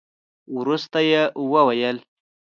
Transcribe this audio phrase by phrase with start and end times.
[0.55, 1.21] وروسته يې
[1.51, 1.97] وويل.